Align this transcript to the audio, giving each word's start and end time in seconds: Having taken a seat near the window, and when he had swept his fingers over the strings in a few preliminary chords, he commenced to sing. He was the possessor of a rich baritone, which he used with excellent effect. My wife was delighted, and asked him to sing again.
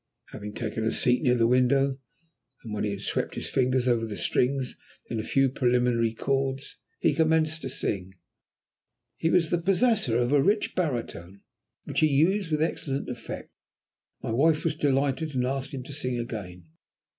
Having 0.31 0.55
taken 0.55 0.83
a 0.83 0.91
seat 0.91 1.21
near 1.21 1.35
the 1.35 1.45
window, 1.45 1.99
and 2.63 2.73
when 2.73 2.83
he 2.83 2.89
had 2.89 3.01
swept 3.01 3.35
his 3.35 3.47
fingers 3.47 3.87
over 3.87 4.03
the 4.07 4.17
strings 4.17 4.75
in 5.11 5.19
a 5.19 5.23
few 5.23 5.47
preliminary 5.47 6.11
chords, 6.11 6.79
he 6.99 7.13
commenced 7.13 7.61
to 7.61 7.69
sing. 7.69 8.15
He 9.17 9.29
was 9.29 9.51
the 9.51 9.61
possessor 9.61 10.17
of 10.17 10.31
a 10.31 10.41
rich 10.41 10.73
baritone, 10.73 11.41
which 11.83 11.99
he 11.99 12.07
used 12.07 12.49
with 12.49 12.63
excellent 12.63 13.09
effect. 13.09 13.51
My 14.23 14.31
wife 14.31 14.63
was 14.63 14.73
delighted, 14.73 15.35
and 15.35 15.45
asked 15.45 15.71
him 15.71 15.83
to 15.83 15.93
sing 15.93 16.17
again. 16.17 16.65